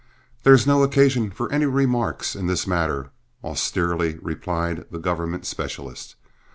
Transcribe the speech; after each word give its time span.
"There 0.41 0.55
is 0.55 0.65
no 0.65 0.81
occasion 0.81 1.29
for 1.29 1.51
any 1.51 1.67
remarks 1.67 2.35
in 2.35 2.47
this 2.47 2.65
matter," 2.65 3.11
austerely 3.43 4.17
replied 4.23 4.87
the 4.89 4.97
government 4.97 5.45
specialist. 5.45 6.15